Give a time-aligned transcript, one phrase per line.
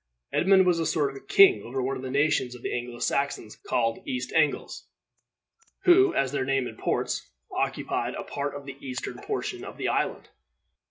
[0.33, 3.99] Edmund was a sort of king over one of the nations of Anglo Saxons called
[4.07, 4.87] East Angles,
[5.83, 10.29] who, as their name imports, occupied a part of the eastern portion of the island.